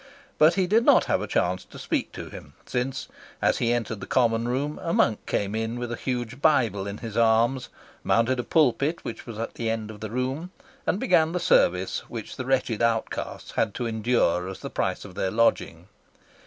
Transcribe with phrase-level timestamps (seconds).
[0.39, 3.07] But he did not have a chance to speak to him, since,
[3.39, 6.97] as he entered the common room, a monk came in with a huge Bible in
[6.97, 7.69] his arms,
[8.03, 10.49] mounted a pulpit which was at the end of the room,
[10.87, 15.13] and began the service which the wretched outcasts had to endure as the price of
[15.13, 15.87] their lodging.